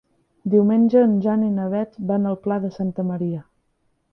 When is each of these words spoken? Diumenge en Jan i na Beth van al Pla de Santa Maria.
Diumenge 0.53 1.03
en 1.09 1.13
Jan 1.27 1.43
i 1.47 1.51
na 1.57 1.67
Beth 1.75 1.99
van 2.13 2.25
al 2.31 2.41
Pla 2.47 2.59
de 2.67 2.73
Santa 2.79 3.07
Maria. 3.11 3.47